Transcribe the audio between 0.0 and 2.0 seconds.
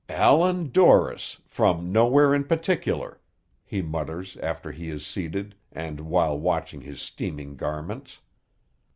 "Allan Dorris, from